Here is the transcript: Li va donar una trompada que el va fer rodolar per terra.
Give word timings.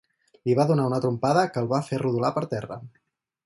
Li 0.47 0.55
va 0.59 0.65
donar 0.71 0.85
una 0.91 0.99
trompada 1.03 1.45
que 1.57 1.63
el 1.65 1.71
va 1.75 1.83
fer 1.91 2.03
rodolar 2.05 2.35
per 2.39 2.47
terra. 2.55 2.83